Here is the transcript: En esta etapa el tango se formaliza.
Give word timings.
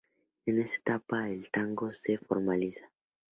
En 0.47 0.57
esta 0.59 0.95
etapa 0.95 1.29
el 1.29 1.51
tango 1.51 1.93
se 1.93 2.17
formaliza. 2.17 2.89